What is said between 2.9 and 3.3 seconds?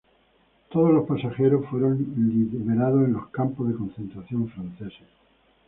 de los